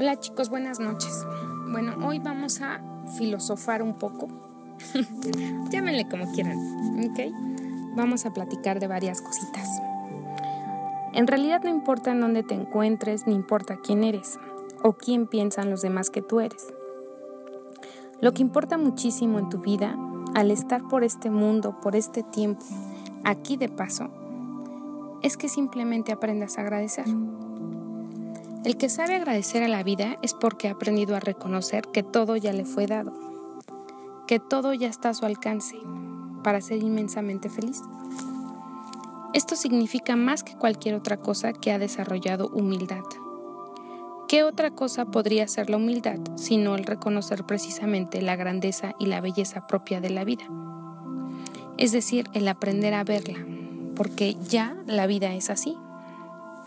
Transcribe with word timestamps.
Hola 0.00 0.18
chicos, 0.18 0.48
buenas 0.48 0.80
noches. 0.80 1.26
Bueno, 1.70 1.92
hoy 2.06 2.20
vamos 2.20 2.62
a 2.62 2.80
filosofar 3.18 3.82
un 3.82 3.92
poco. 3.92 4.28
Llámenle 5.70 6.08
como 6.08 6.32
quieran, 6.32 6.56
¿ok? 7.04 7.20
Vamos 7.96 8.24
a 8.24 8.32
platicar 8.32 8.80
de 8.80 8.86
varias 8.86 9.20
cositas. 9.20 9.68
En 11.12 11.26
realidad 11.26 11.60
no 11.62 11.68
importa 11.68 12.12
en 12.12 12.22
dónde 12.22 12.42
te 12.42 12.54
encuentres, 12.54 13.26
ni 13.26 13.34
importa 13.34 13.76
quién 13.76 14.02
eres 14.02 14.38
o 14.82 14.94
quién 14.94 15.26
piensan 15.26 15.68
los 15.68 15.82
demás 15.82 16.08
que 16.08 16.22
tú 16.22 16.40
eres. 16.40 16.68
Lo 18.22 18.32
que 18.32 18.40
importa 18.40 18.78
muchísimo 18.78 19.38
en 19.38 19.50
tu 19.50 19.58
vida, 19.58 19.98
al 20.34 20.50
estar 20.50 20.88
por 20.88 21.04
este 21.04 21.28
mundo, 21.28 21.78
por 21.82 21.94
este 21.94 22.22
tiempo, 22.22 22.64
aquí 23.22 23.58
de 23.58 23.68
paso, 23.68 24.08
es 25.20 25.36
que 25.36 25.50
simplemente 25.50 26.10
aprendas 26.10 26.56
a 26.56 26.62
agradecer. 26.62 27.04
El 28.62 28.76
que 28.76 28.90
sabe 28.90 29.14
agradecer 29.14 29.62
a 29.62 29.68
la 29.68 29.82
vida 29.82 30.18
es 30.20 30.34
porque 30.34 30.68
ha 30.68 30.72
aprendido 30.72 31.16
a 31.16 31.20
reconocer 31.20 31.88
que 31.88 32.02
todo 32.02 32.36
ya 32.36 32.52
le 32.52 32.66
fue 32.66 32.86
dado, 32.86 33.14
que 34.26 34.38
todo 34.38 34.74
ya 34.74 34.86
está 34.86 35.08
a 35.08 35.14
su 35.14 35.24
alcance 35.24 35.76
para 36.44 36.60
ser 36.60 36.82
inmensamente 36.82 37.48
feliz. 37.48 37.80
Esto 39.32 39.56
significa 39.56 40.14
más 40.14 40.42
que 40.44 40.56
cualquier 40.56 40.94
otra 40.94 41.16
cosa 41.16 41.54
que 41.54 41.72
ha 41.72 41.78
desarrollado 41.78 42.48
humildad. 42.48 43.04
¿Qué 44.28 44.44
otra 44.44 44.72
cosa 44.72 45.06
podría 45.06 45.48
ser 45.48 45.70
la 45.70 45.78
humildad 45.78 46.18
sino 46.36 46.74
el 46.74 46.84
reconocer 46.84 47.44
precisamente 47.44 48.20
la 48.20 48.36
grandeza 48.36 48.94
y 48.98 49.06
la 49.06 49.22
belleza 49.22 49.66
propia 49.66 50.02
de 50.02 50.10
la 50.10 50.24
vida? 50.24 50.44
Es 51.78 51.92
decir, 51.92 52.28
el 52.34 52.46
aprender 52.46 52.92
a 52.92 53.04
verla, 53.04 53.38
porque 53.96 54.36
ya 54.48 54.76
la 54.86 55.06
vida 55.06 55.32
es 55.32 55.48
así, 55.48 55.78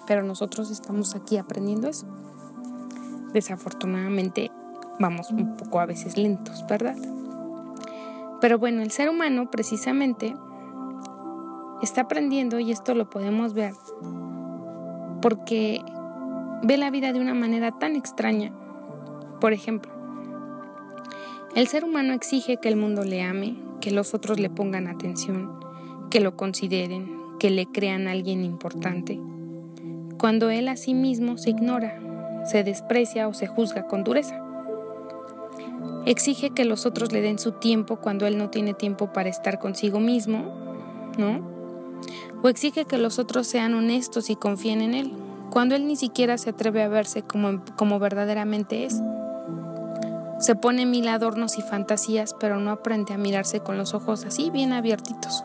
pero 0.05 0.23
nosotros 0.23 0.70
estamos 0.71 1.16
aquí 1.16 1.38
aprendiendo 1.38 1.88
eso. 1.88 2.05
Desafortunadamente 3.34 4.52
vamos 4.99 5.31
un 5.31 5.57
poco 5.57 5.80
a 5.80 5.85
veces 5.85 6.17
lentos, 6.17 6.66
¿verdad? 6.67 6.95
Pero 8.42 8.59
bueno, 8.59 8.81
el 8.81 8.92
ser 8.92 9.09
humano 9.09 9.50
precisamente 9.50 10.36
está 11.81 12.02
aprendiendo 12.02 12.59
y 12.59 12.72
esto 12.72 12.94
lo 12.94 13.09
podemos 13.09 13.53
ver 13.53 13.73
porque 15.22 15.81
ve 16.64 16.77
la 16.77 16.92
vida 16.92 17.14
de 17.14 17.22
una 17.22 17.33
manera 17.33 17.72
tan 17.72 17.95
extraña. 17.95 18.52
Por 19.39 19.53
ejemplo, 19.53 19.92
el 21.55 21.67
ser 21.67 21.83
humano 21.83 22.14
exige 22.14 22.58
que 22.58 22.67
el 22.67 22.75
mundo 22.75 23.03
le 23.03 23.23
ame, 23.23 23.55
que 23.80 23.92
los 23.92 24.14
otros 24.14 24.39
le 24.39 24.49
pongan 24.49 24.88
atención, 24.88 25.59
que 26.09 26.20
lo 26.20 26.36
consideren, 26.36 27.38
que 27.39 27.49
le 27.49 27.66
crean 27.66 28.08
alguien 28.08 28.44
importante 28.44 29.20
cuando 30.23 30.49
él 30.49 30.69
a 30.69 30.77
sí 30.77 30.93
mismo 30.93 31.38
se 31.38 31.49
ignora, 31.49 31.99
se 32.45 32.63
desprecia 32.63 33.27
o 33.27 33.33
se 33.33 33.45
juzga 33.45 33.88
con 33.88 34.05
dureza. 34.05 34.41
Exige 36.05 36.52
que 36.52 36.63
los 36.63 36.85
otros 36.85 37.11
le 37.11 37.19
den 37.19 37.38
su 37.39 37.52
tiempo 37.52 37.97
cuando 37.97 38.25
él 38.25 38.38
no 38.38 38.49
tiene 38.49 38.73
tiempo 38.73 39.11
para 39.11 39.27
estar 39.27 39.59
consigo 39.59 39.99
mismo, 39.99 40.45
¿no? 41.17 41.45
O 42.41 42.47
exige 42.47 42.85
que 42.85 42.97
los 42.97 43.19
otros 43.19 43.47
sean 43.47 43.73
honestos 43.73 44.30
y 44.30 44.38
confíen 44.38 44.81
en 44.81 44.93
él, 44.93 45.11
cuando 45.49 45.75
él 45.75 45.85
ni 45.85 45.97
siquiera 45.97 46.37
se 46.37 46.52
atreve 46.52 46.83
a 46.83 46.87
verse 46.87 47.23
como, 47.23 47.61
como 47.75 47.99
verdaderamente 47.99 48.85
es. 48.85 49.02
Se 50.39 50.55
pone 50.55 50.85
mil 50.85 51.09
adornos 51.09 51.58
y 51.58 51.61
fantasías, 51.63 52.33
pero 52.39 52.61
no 52.61 52.71
aprende 52.71 53.13
a 53.13 53.17
mirarse 53.17 53.59
con 53.59 53.77
los 53.77 53.93
ojos 53.93 54.23
así 54.23 54.49
bien 54.52 54.71
abiertitos. 54.71 55.43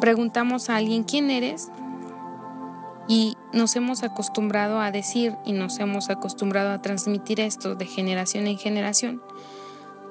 Preguntamos 0.00 0.70
a 0.70 0.76
alguien 0.76 1.02
quién 1.02 1.28
eres 1.28 1.68
y 3.08 3.36
nos 3.52 3.76
hemos 3.76 4.02
acostumbrado 4.02 4.80
a 4.80 4.90
decir 4.90 5.34
y 5.44 5.52
nos 5.52 5.78
hemos 5.78 6.10
acostumbrado 6.10 6.70
a 6.70 6.80
transmitir 6.80 7.40
esto 7.40 7.74
de 7.74 7.86
generación 7.86 8.46
en 8.46 8.58
generación. 8.58 9.22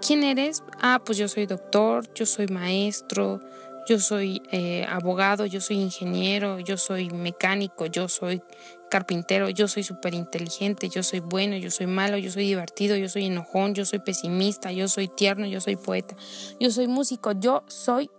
¿Quién 0.05 0.23
eres? 0.23 0.63
Ah, 0.81 1.01
pues 1.05 1.17
yo 1.17 1.27
soy 1.27 1.45
doctor, 1.45 2.11
yo 2.13 2.25
soy 2.25 2.47
maestro, 2.47 3.39
yo 3.87 3.99
soy 3.99 4.41
eh, 4.51 4.85
abogado, 4.89 5.45
yo 5.45 5.61
soy 5.61 5.77
ingeniero, 5.77 6.59
yo 6.59 6.77
soy 6.77 7.09
mecánico, 7.09 7.85
yo 7.85 8.07
soy 8.07 8.41
carpintero, 8.89 9.49
yo 9.49 9.67
soy 9.67 9.83
súper 9.83 10.13
inteligente, 10.13 10.89
yo 10.89 11.03
soy 11.03 11.19
bueno, 11.19 11.55
yo 11.55 11.71
soy 11.71 11.87
malo, 11.87 12.17
yo 12.17 12.31
soy 12.31 12.45
divertido, 12.45 12.95
yo 12.95 13.09
soy 13.09 13.25
enojón, 13.25 13.73
yo 13.73 13.85
soy 13.85 13.99
pesimista, 13.99 14.71
yo 14.71 14.87
soy 14.87 15.07
tierno, 15.07 15.45
yo 15.45 15.61
soy 15.61 15.75
poeta, 15.75 16.15
yo 16.59 16.71
soy 16.71 16.87
músico, 16.87 17.31
yo 17.33 17.63
soy... 17.67 18.09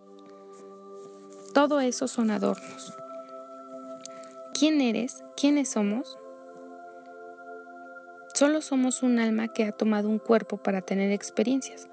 Todo 1.53 1.81
eso 1.81 2.09
son 2.09 2.31
adornos. 2.31 3.02
¿Quién 4.63 4.81
eres? 4.81 5.25
¿Quiénes 5.37 5.71
somos? 5.71 6.17
Solo 8.33 8.63
somos 8.63 9.03
un 9.03 9.19
alma 9.19 9.49
que 9.49 9.65
ha 9.65 9.73
tomado 9.73 10.09
un 10.09 10.21
cuerpo 10.21 10.57
para 10.57 10.83
tener 10.83 11.11
experiencias, 11.11 11.89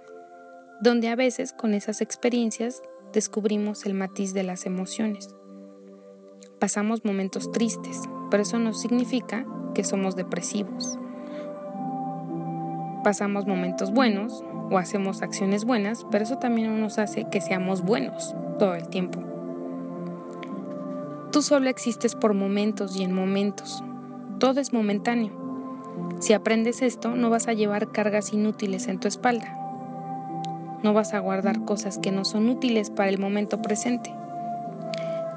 donde 0.79 1.09
a 1.09 1.15
veces 1.15 1.51
con 1.51 1.73
esas 1.73 1.99
experiencias 1.99 2.83
descubrimos 3.11 3.87
el 3.87 3.95
matiz 3.95 4.35
de 4.35 4.43
las 4.43 4.67
emociones. 4.67 5.33
Pasamos 6.59 7.03
momentos 7.03 7.51
tristes, 7.51 8.03
pero 8.29 8.43
eso 8.43 8.59
no 8.59 8.75
significa 8.75 9.47
que 9.73 9.83
somos 9.83 10.15
depresivos. 10.15 10.99
Pasamos 13.03 13.47
momentos 13.47 13.91
buenos 13.91 14.43
o 14.69 14.77
hacemos 14.77 15.23
acciones 15.23 15.65
buenas, 15.65 16.05
pero 16.11 16.23
eso 16.23 16.37
también 16.37 16.71
no 16.71 16.77
nos 16.77 16.99
hace 16.99 17.25
que 17.31 17.41
seamos 17.41 17.81
buenos 17.81 18.35
todo 18.59 18.75
el 18.75 18.89
tiempo. 18.89 19.28
Tú 21.31 21.43
solo 21.43 21.69
existes 21.69 22.15
por 22.15 22.33
momentos 22.33 22.95
y 22.95 23.03
en 23.03 23.13
momentos. 23.13 23.83
Todo 24.39 24.59
es 24.59 24.73
momentáneo. 24.73 25.31
Si 26.19 26.33
aprendes 26.33 26.81
esto, 26.81 27.13
no 27.13 27.29
vas 27.29 27.47
a 27.47 27.53
llevar 27.53 27.91
cargas 27.91 28.33
inútiles 28.33 28.87
en 28.87 28.99
tu 28.99 29.07
espalda. 29.07 29.55
No 30.81 30.93
vas 30.93 31.13
a 31.13 31.19
guardar 31.19 31.65
cosas 31.65 31.99
que 31.99 32.11
no 32.11 32.25
son 32.25 32.49
útiles 32.49 32.89
para 32.89 33.09
el 33.09 33.19
momento 33.19 33.61
presente. 33.61 34.11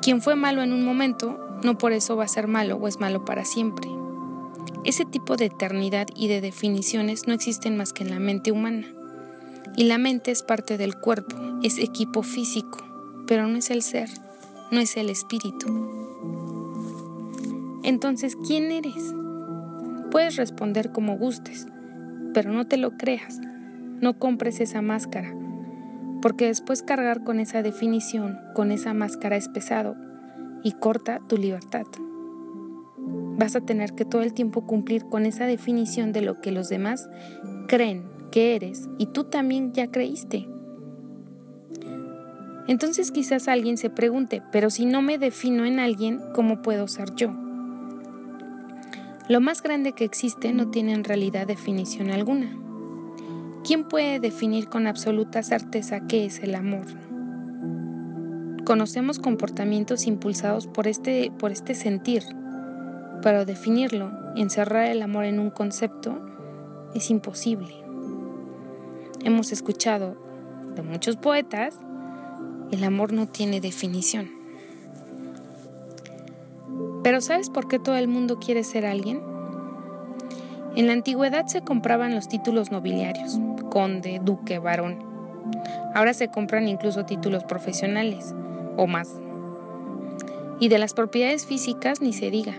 Quien 0.01 0.23
fue 0.23 0.35
malo 0.35 0.63
en 0.63 0.73
un 0.73 0.83
momento, 0.83 1.39
no 1.63 1.77
por 1.77 1.93
eso 1.93 2.17
va 2.17 2.25
a 2.25 2.29
ser 2.29 2.49
malo 2.49 2.77
o 2.77 2.89
es 2.89 2.99
malo 2.99 3.27
para 3.27 3.45
siempre. 3.45 3.87
Ese 4.85 5.05
tipo 5.05 5.37
de 5.37 5.47
eternidad 5.47 6.07
y 6.17 6.29
de 6.29 6.41
definiciones 6.41 7.27
no 7.27 7.35
existen 7.35 7.77
más 7.77 7.93
que 7.93 8.03
en 8.03 8.11
la 8.11 8.19
mente 8.19 8.51
humana. 8.51 8.87
Y 9.77 9.85
la 9.85 9.99
mente 9.99 10.31
es 10.31 10.43
parte 10.43 10.79
del 10.79 10.97
cuerpo, 10.97 11.37
es 11.63 11.79
equipo 11.79 12.23
físico, 12.23 12.79
pero 13.27 13.47
no 13.47 13.59
es 13.59 13.71
el 13.71 13.83
ser 13.83 14.09
no 14.73 14.81
es 14.81 14.97
el 14.97 15.11
espíritu. 15.11 15.67
Entonces, 17.85 18.37
¿quién 18.37 18.73
eres? 18.73 19.15
Puedes 20.11 20.37
responder 20.37 20.93
como 20.93 21.19
gustes, 21.19 21.67
pero 22.33 22.53
no 22.53 22.67
te 22.67 22.79
lo 22.79 22.93
creas, 22.97 23.39
no 24.01 24.19
compres 24.19 24.61
esa 24.61 24.81
máscara, 24.81 25.37
porque 26.23 26.47
después 26.47 26.83
cargar 26.83 27.23
con 27.23 27.39
esa 27.39 27.63
definición, 27.63 28.41
con 28.55 28.73
esa 28.73 28.95
máscara 28.95 29.37
es 29.37 29.49
pesado 29.49 29.95
y 30.63 30.73
corta 30.73 31.21
tu 31.29 31.37
libertad. 31.37 31.85
Vas 32.97 33.57
a 33.57 33.61
tener 33.61 33.93
que 33.93 34.07
todo 34.07 34.23
el 34.23 34.33
tiempo 34.33 34.67
cumplir 34.67 35.05
con 35.05 35.27
esa 35.27 35.45
definición 35.45 36.13
de 36.13 36.23
lo 36.23 36.41
que 36.41 36.51
los 36.51 36.71
demás 36.71 37.11
creen 37.69 38.05
que 38.31 38.55
eres 38.55 38.89
y 38.97 39.07
tú 39.07 39.25
también 39.25 39.75
ya 39.75 39.89
creíste. 39.89 40.49
Entonces 42.69 43.11
quizás 43.11 43.49
alguien 43.49 43.77
se 43.77 43.91
pregunte, 43.91 44.43
pero 44.53 44.71
si 44.71 44.87
no 44.87 45.03
me 45.03 45.19
defino 45.19 45.65
en 45.65 45.81
alguien, 45.81 46.21
¿cómo 46.35 46.63
puedo 46.63 46.87
ser 46.87 47.15
yo? 47.15 47.33
Lo 49.29 49.41
más 49.41 49.63
grande 49.63 49.93
que 49.93 50.05
existe 50.05 50.53
no 50.53 50.71
tiene 50.71 50.93
en 50.93 51.05
realidad 51.05 51.47
definición 51.47 52.11
alguna. 52.11 52.57
¿Quién 53.65 53.85
puede 53.85 54.21
definir 54.21 54.69
con 54.69 54.87
absoluta 54.87 55.43
certeza 55.43 56.07
qué 56.07 56.25
es 56.25 56.41
el 56.41 56.55
amor? 56.55 56.87
Conocemos 58.65 59.19
comportamientos 59.19 60.07
impulsados 60.07 60.67
por 60.67 60.87
este, 60.87 61.33
por 61.39 61.51
este 61.51 61.75
sentir, 61.75 62.23
pero 63.23 63.45
definirlo, 63.45 64.11
encerrar 64.37 64.87
el 64.87 65.03
amor 65.03 65.25
en 65.25 65.41
un 65.41 65.51
concepto, 65.51 66.21
es 66.95 67.11
imposible. 67.11 67.75
Hemos 69.25 69.53
escuchado 69.53 70.17
de 70.75 70.83
muchos 70.83 71.17
poetas 71.17 71.79
el 72.73 72.83
amor 72.85 73.13
no 73.13 73.29
tiene 73.29 73.61
definición. 73.61 74.31
Pero 77.05 77.21
¿sabes 77.21 77.51
por 77.51 77.69
qué 77.69 77.79
todo 77.79 77.97
el 77.97 78.09
mundo 78.09 78.39
quiere 78.41 78.65
ser 78.65 78.87
alguien? 78.87 79.21
En 80.75 80.87
la 80.87 80.95
antigüedad 80.95 81.47
se 81.47 81.61
compraban 81.61 82.15
los 82.15 82.29
títulos 82.29 82.73
nobiliarios, 82.73 83.39
conde, 83.71 84.21
duque, 84.25 84.59
varón. 84.59 85.05
Ahora 85.95 86.15
se 86.15 86.29
compran 86.29 86.67
incluso 86.67 87.05
títulos 87.05 87.45
profesionales, 87.45 88.35
o 88.79 88.87
más. 88.87 89.11
Y 90.59 90.69
de 90.69 90.79
las 90.79 90.95
propiedades 90.95 91.45
físicas 91.45 92.01
ni 92.01 92.15
se 92.15 92.31
diga. 92.31 92.55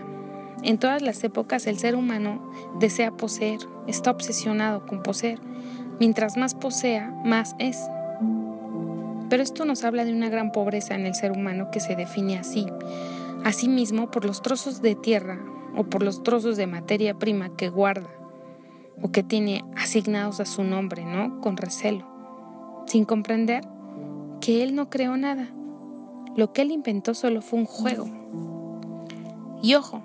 En 0.62 0.78
todas 0.78 1.02
las 1.02 1.24
épocas 1.24 1.66
el 1.66 1.78
ser 1.78 1.96
humano 1.96 2.40
desea 2.78 3.10
poseer, 3.10 3.58
está 3.88 4.12
obsesionado 4.12 4.86
con 4.86 5.02
poseer. 5.02 5.40
Mientras 5.98 6.36
más 6.36 6.54
posea, 6.54 7.10
más 7.24 7.56
es. 7.58 7.78
Pero 9.28 9.42
esto 9.42 9.64
nos 9.64 9.84
habla 9.84 10.04
de 10.04 10.12
una 10.12 10.28
gran 10.28 10.52
pobreza 10.52 10.94
en 10.94 11.06
el 11.06 11.14
ser 11.14 11.32
humano 11.32 11.70
que 11.70 11.80
se 11.80 11.96
define 11.96 12.38
así, 12.38 12.66
asimismo 13.44 14.10
por 14.10 14.24
los 14.24 14.42
trozos 14.42 14.82
de 14.82 14.94
tierra 14.94 15.38
o 15.76 15.84
por 15.84 16.02
los 16.02 16.22
trozos 16.22 16.56
de 16.56 16.66
materia 16.66 17.18
prima 17.18 17.56
que 17.56 17.68
guarda 17.68 18.08
o 19.02 19.10
que 19.10 19.22
tiene 19.22 19.64
asignados 19.76 20.40
a 20.40 20.44
su 20.44 20.62
nombre, 20.62 21.04
¿no? 21.04 21.40
Con 21.40 21.56
recelo, 21.56 22.06
sin 22.86 23.04
comprender 23.04 23.66
que 24.40 24.62
él 24.62 24.74
no 24.74 24.90
creó 24.90 25.16
nada. 25.16 25.48
Lo 26.36 26.52
que 26.52 26.62
él 26.62 26.70
inventó 26.70 27.14
solo 27.14 27.42
fue 27.42 27.60
un 27.60 27.66
juego. 27.66 28.06
Y 29.62 29.74
ojo, 29.74 30.02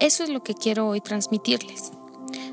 eso 0.00 0.24
es 0.24 0.30
lo 0.30 0.42
que 0.42 0.54
quiero 0.54 0.88
hoy 0.88 1.00
transmitirles. 1.00 1.87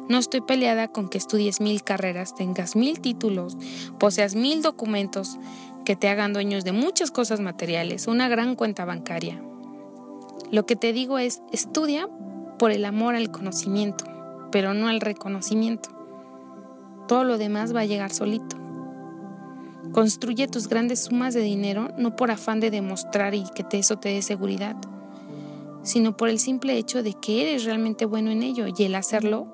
No 0.07 0.19
estoy 0.19 0.41
peleada 0.41 0.87
con 0.87 1.09
que 1.09 1.17
estudies 1.17 1.61
mil 1.61 1.83
carreras, 1.83 2.35
tengas 2.35 2.75
mil 2.75 2.99
títulos, 2.99 3.57
poseas 3.97 4.35
mil 4.35 4.61
documentos 4.61 5.39
que 5.83 5.95
te 5.95 6.09
hagan 6.09 6.33
dueños 6.33 6.63
de 6.63 6.73
muchas 6.73 7.09
cosas 7.09 7.39
materiales, 7.39 8.07
una 8.07 8.27
gran 8.27 8.55
cuenta 8.55 8.85
bancaria. 8.85 9.41
Lo 10.51 10.65
que 10.67 10.75
te 10.75 10.93
digo 10.93 11.17
es, 11.17 11.41
estudia 11.51 12.07
por 12.59 12.71
el 12.71 12.85
amor 12.85 13.15
al 13.15 13.31
conocimiento, 13.31 14.05
pero 14.51 14.75
no 14.75 14.89
al 14.89 15.01
reconocimiento. 15.01 15.89
Todo 17.07 17.23
lo 17.23 17.37
demás 17.37 17.75
va 17.75 17.81
a 17.81 17.85
llegar 17.85 18.11
solito. 18.11 18.57
Construye 19.91 20.47
tus 20.47 20.67
grandes 20.67 21.05
sumas 21.05 21.33
de 21.33 21.41
dinero 21.41 21.89
no 21.97 22.15
por 22.15 22.29
afán 22.29 22.59
de 22.59 22.69
demostrar 22.69 23.33
y 23.33 23.43
que 23.55 23.65
eso 23.77 23.97
te 23.97 24.09
dé 24.09 24.21
seguridad, 24.21 24.75
sino 25.83 26.17
por 26.17 26.29
el 26.29 26.39
simple 26.39 26.77
hecho 26.77 27.01
de 27.01 27.13
que 27.13 27.41
eres 27.41 27.65
realmente 27.65 28.05
bueno 28.05 28.31
en 28.31 28.43
ello 28.43 28.65
y 28.67 28.83
el 28.83 28.95
hacerlo 28.95 29.47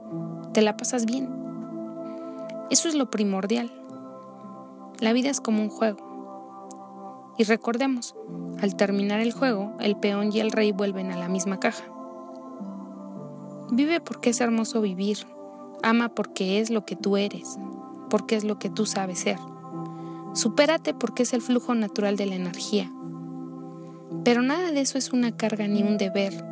te 0.54 0.62
la 0.62 0.78
pasas 0.78 1.06
bien. 1.06 1.30
Eso 2.70 2.88
es 2.88 2.96
lo 2.96 3.10
primordial. 3.10 3.72
La 5.00 5.14
vida 5.14 5.30
es 5.30 5.42
como 5.42 5.62
un 5.62 5.70
juego. 5.70 7.34
Y 7.38 7.44
recordemos, 7.44 8.16
al 8.62 8.76
terminar 8.76 9.20
el 9.20 9.32
juego, 9.32 9.74
el 9.80 9.96
peón 9.96 10.32
y 10.32 10.40
el 10.40 10.52
rey 10.52 10.72
vuelven 10.72 11.12
a 11.12 11.18
la 11.18 11.28
misma 11.28 11.60
caja. 11.60 11.84
Vive 13.72 14.02
porque 14.02 14.32
es 14.32 14.42
hermoso 14.42 14.82
vivir. 14.82 15.18
Ama 15.84 16.10
porque 16.10 16.60
es 16.60 16.70
lo 16.70 16.86
que 16.86 16.96
tú 16.96 17.18
eres, 17.18 17.58
porque 18.10 18.36
es 18.36 18.44
lo 18.44 18.60
que 18.60 18.70
tú 18.70 18.86
sabes 18.86 19.20
ser. 19.20 19.40
Supérate 20.34 20.94
porque 20.94 21.24
es 21.24 21.34
el 21.34 21.42
flujo 21.42 21.74
natural 21.74 22.16
de 22.16 22.26
la 22.28 22.36
energía. 22.36 22.92
Pero 24.24 24.42
nada 24.42 24.72
de 24.72 24.82
eso 24.82 24.98
es 24.98 25.12
una 25.12 25.36
carga 25.36 25.68
ni 25.68 25.82
un 25.84 25.98
deber. 25.98 26.46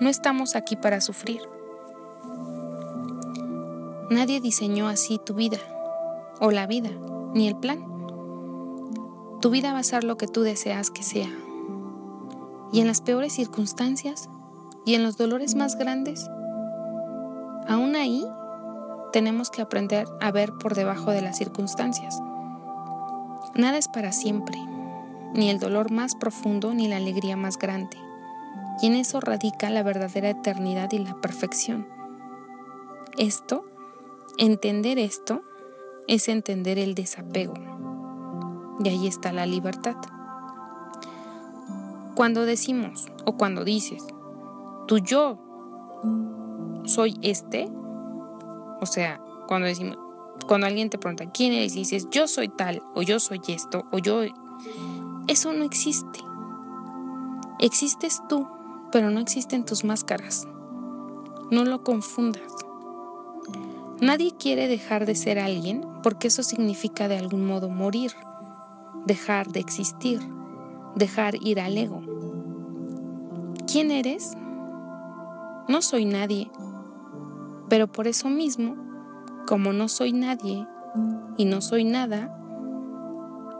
No 0.00 0.08
estamos 0.08 0.56
aquí 0.56 0.74
para 0.74 1.00
sufrir. 1.00 1.40
Nadie 4.10 4.40
diseñó 4.40 4.88
así 4.88 5.20
tu 5.24 5.34
vida, 5.34 5.58
o 6.40 6.50
la 6.50 6.66
vida, 6.66 6.90
ni 7.32 7.46
el 7.46 7.56
plan. 7.56 7.86
Tu 9.40 9.50
vida 9.50 9.72
va 9.72 9.78
a 9.78 9.84
ser 9.84 10.02
lo 10.02 10.16
que 10.16 10.26
tú 10.26 10.42
deseas 10.42 10.90
que 10.90 11.04
sea. 11.04 11.30
Y 12.72 12.80
en 12.80 12.88
las 12.88 13.00
peores 13.02 13.32
circunstancias, 13.32 14.28
y 14.84 14.94
en 14.94 15.04
los 15.04 15.16
dolores 15.16 15.54
más 15.54 15.76
grandes, 15.76 16.28
aún 17.68 17.94
ahí 17.94 18.26
tenemos 19.12 19.48
que 19.48 19.62
aprender 19.62 20.08
a 20.20 20.32
ver 20.32 20.52
por 20.54 20.74
debajo 20.74 21.12
de 21.12 21.22
las 21.22 21.38
circunstancias. 21.38 22.18
Nada 23.54 23.78
es 23.78 23.86
para 23.86 24.10
siempre, 24.10 24.58
ni 25.34 25.50
el 25.50 25.60
dolor 25.60 25.92
más 25.92 26.16
profundo 26.16 26.74
ni 26.74 26.88
la 26.88 26.96
alegría 26.96 27.36
más 27.36 27.58
grande. 27.58 27.96
Y 28.82 28.88
en 28.88 28.94
eso 28.94 29.20
radica 29.20 29.70
la 29.70 29.84
verdadera 29.84 30.30
eternidad 30.30 30.90
y 30.90 30.98
la 30.98 31.14
perfección. 31.20 31.86
Esto, 33.18 33.64
entender 34.40 34.98
esto, 34.98 35.42
es 36.08 36.28
entender 36.28 36.78
el 36.78 36.94
desapego. 36.94 37.54
Y 38.82 38.88
ahí 38.88 39.06
está 39.06 39.32
la 39.32 39.44
libertad. 39.44 39.96
Cuando 42.14 42.46
decimos 42.46 43.06
o 43.26 43.36
cuando 43.36 43.64
dices, 43.64 44.02
tu 44.88 44.98
yo 44.98 45.38
soy 46.86 47.18
este, 47.20 47.68
o 48.80 48.86
sea, 48.86 49.20
cuando 49.46 49.68
decimos, 49.68 49.98
cuando 50.48 50.66
alguien 50.66 50.88
te 50.88 50.96
pregunta 50.96 51.30
quién 51.30 51.52
eres 51.52 51.76
y 51.76 51.80
dices 51.80 52.08
yo 52.10 52.26
soy 52.26 52.48
tal 52.48 52.82
o 52.94 53.02
yo 53.02 53.20
soy 53.20 53.42
esto 53.48 53.84
o 53.92 53.98
yo, 53.98 54.22
eso 55.28 55.52
no 55.52 55.64
existe. 55.64 56.20
Existes 57.58 58.22
tú, 58.26 58.48
pero 58.90 59.10
no 59.10 59.20
existen 59.20 59.66
tus 59.66 59.84
máscaras. 59.84 60.48
No 61.50 61.66
lo 61.66 61.84
confundas. 61.84 62.50
Nadie 64.00 64.32
quiere 64.32 64.66
dejar 64.66 65.04
de 65.04 65.14
ser 65.14 65.38
alguien 65.38 65.84
porque 66.02 66.28
eso 66.28 66.42
significa 66.42 67.06
de 67.06 67.18
algún 67.18 67.46
modo 67.46 67.68
morir, 67.68 68.12
dejar 69.04 69.48
de 69.48 69.60
existir, 69.60 70.20
dejar 70.94 71.34
ir 71.42 71.60
al 71.60 71.76
ego. 71.76 72.00
¿Quién 73.70 73.90
eres? 73.90 74.32
No 75.68 75.82
soy 75.82 76.06
nadie, 76.06 76.50
pero 77.68 77.88
por 77.88 78.06
eso 78.06 78.30
mismo, 78.30 78.74
como 79.46 79.74
no 79.74 79.86
soy 79.88 80.12
nadie 80.12 80.66
y 81.36 81.44
no 81.44 81.60
soy 81.60 81.84
nada, 81.84 82.34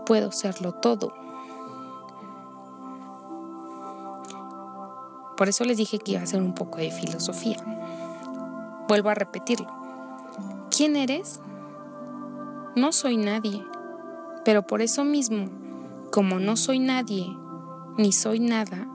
puedo 0.07 0.33
serlo 0.33 0.73
todo. 0.73 1.13
Por 5.37 5.49
eso 5.49 5.65
les 5.65 5.77
dije 5.77 5.99
que 5.99 6.13
iba 6.13 6.21
a 6.21 6.25
hacer 6.25 6.43
un 6.43 6.55
poco 6.55 6.79
de 6.79 6.91
filosofía. 6.91 7.59
Vuelvo 8.89 9.11
a 9.11 9.15
repetirlo. 9.15 9.80
¿Quién 10.75 10.97
eres? 10.97 11.41
No 12.77 12.93
soy 12.93 13.17
nadie, 13.17 13.65
pero 14.44 14.67
por 14.67 14.82
eso 14.82 15.05
mismo, 15.05 15.49
como 16.11 16.38
no 16.41 16.56
soy 16.56 16.79
nadie 16.79 17.27
ni 17.99 18.12
soy 18.12 18.41
nada, 18.41 18.88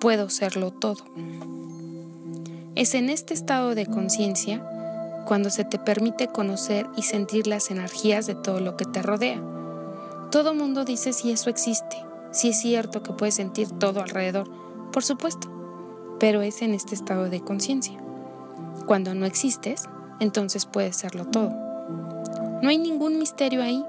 puedo 0.00 0.28
serlo 0.28 0.72
todo. 0.72 1.04
Es 2.74 2.94
en 2.94 3.08
este 3.08 3.32
estado 3.32 3.74
de 3.74 3.86
conciencia 3.86 4.62
cuando 5.26 5.50
se 5.50 5.64
te 5.64 5.78
permite 5.78 6.28
conocer 6.28 6.88
y 6.96 7.02
sentir 7.02 7.46
las 7.46 7.70
energías 7.70 8.26
de 8.26 8.34
todo 8.34 8.60
lo 8.60 8.76
que 8.76 8.84
te 8.84 9.02
rodea. 9.02 9.42
Todo 10.30 10.54
mundo 10.54 10.84
dice 10.84 11.12
si 11.12 11.30
eso 11.30 11.50
existe, 11.50 11.96
si 12.32 12.50
es 12.50 12.60
cierto 12.60 13.02
que 13.02 13.12
puedes 13.12 13.34
sentir 13.34 13.70
todo 13.70 14.00
alrededor, 14.00 14.48
por 14.92 15.02
supuesto, 15.02 15.48
pero 16.20 16.42
es 16.42 16.62
en 16.62 16.74
este 16.74 16.94
estado 16.94 17.30
de 17.30 17.40
conciencia. 17.40 17.98
Cuando 18.86 19.14
no 19.14 19.26
existes, 19.26 19.88
entonces 20.20 20.66
puedes 20.66 20.96
serlo 20.96 21.24
todo. 21.26 21.50
No 22.62 22.68
hay 22.68 22.78
ningún 22.78 23.18
misterio 23.18 23.62
ahí, 23.62 23.84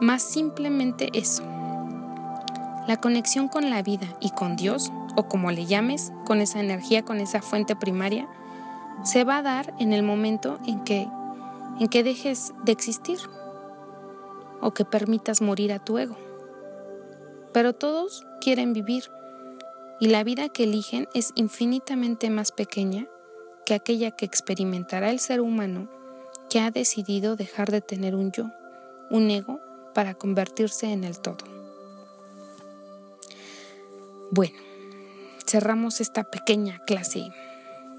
más 0.00 0.22
simplemente 0.22 1.10
eso. 1.12 1.42
La 2.86 3.00
conexión 3.00 3.48
con 3.48 3.70
la 3.70 3.82
vida 3.82 4.06
y 4.20 4.30
con 4.30 4.56
Dios 4.56 4.92
o 5.16 5.28
como 5.28 5.50
le 5.50 5.66
llames, 5.66 6.12
con 6.26 6.40
esa 6.40 6.60
energía, 6.60 7.04
con 7.04 7.20
esa 7.20 7.40
fuente 7.40 7.76
primaria, 7.76 8.28
se 9.04 9.24
va 9.24 9.38
a 9.38 9.42
dar 9.42 9.74
en 9.78 9.92
el 9.92 10.02
momento 10.02 10.58
en 10.66 10.82
que, 10.84 11.08
en 11.80 11.88
que 11.88 12.02
dejes 12.02 12.52
de 12.64 12.72
existir 12.72 13.18
o 14.60 14.72
que 14.72 14.84
permitas 14.84 15.40
morir 15.40 15.72
a 15.72 15.78
tu 15.78 15.98
ego. 15.98 16.16
Pero 17.52 17.72
todos 17.72 18.26
quieren 18.40 18.72
vivir 18.72 19.04
y 20.00 20.08
la 20.08 20.24
vida 20.24 20.48
que 20.48 20.64
eligen 20.64 21.08
es 21.14 21.32
infinitamente 21.36 22.28
más 22.28 22.50
pequeña 22.50 23.06
que 23.64 23.74
aquella 23.74 24.10
que 24.10 24.24
experimentará 24.24 25.10
el 25.10 25.20
ser 25.20 25.40
humano 25.40 25.88
que 26.50 26.60
ha 26.60 26.70
decidido 26.70 27.36
dejar 27.36 27.70
de 27.70 27.80
tener 27.80 28.14
un 28.14 28.30
yo, 28.32 28.50
un 29.10 29.30
ego, 29.30 29.60
para 29.94 30.14
convertirse 30.14 30.92
en 30.92 31.04
el 31.04 31.18
todo. 31.18 31.44
Bueno, 34.30 34.56
cerramos 35.46 36.00
esta 36.00 36.24
pequeña 36.24 36.80
clase 36.86 37.30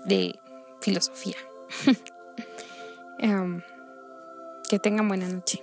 de 0.06 0.38
filosofía. 0.82 1.38
Em, 3.18 3.62
que 4.68 4.78
tengan 4.78 5.08
buena 5.08 5.30
noche. 5.30 5.62